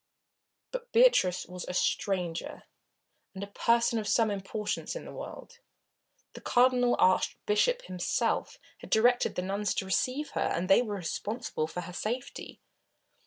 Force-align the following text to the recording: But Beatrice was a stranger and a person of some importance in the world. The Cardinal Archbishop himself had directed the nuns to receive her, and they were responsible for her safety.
But 0.71 0.91
Beatrice 0.91 1.45
was 1.45 1.63
a 1.67 1.75
stranger 1.75 2.63
and 3.35 3.43
a 3.43 3.53
person 3.53 3.99
of 3.99 4.07
some 4.07 4.31
importance 4.31 4.95
in 4.95 5.05
the 5.05 5.11
world. 5.13 5.59
The 6.33 6.41
Cardinal 6.41 6.95
Archbishop 6.97 7.83
himself 7.83 8.57
had 8.79 8.89
directed 8.89 9.35
the 9.35 9.43
nuns 9.43 9.75
to 9.75 9.85
receive 9.85 10.31
her, 10.31 10.41
and 10.41 10.67
they 10.67 10.81
were 10.81 10.95
responsible 10.95 11.67
for 11.67 11.81
her 11.81 11.93
safety. 11.93 12.59